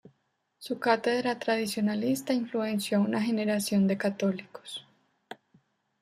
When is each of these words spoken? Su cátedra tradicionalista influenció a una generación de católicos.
Su 0.57 0.79
cátedra 0.79 1.37
tradicionalista 1.37 2.33
influenció 2.33 2.97
a 2.97 3.01
una 3.01 3.21
generación 3.21 3.85
de 3.85 3.99
católicos. 3.99 4.83